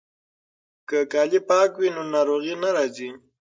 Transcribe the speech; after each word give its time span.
که 0.87 0.99
کالي 1.11 1.39
پاک 1.49 1.71
وي 1.79 1.89
نو 1.95 2.01
ناروغي 2.13 2.53
نه 2.63 2.69
راځي. 2.75 3.09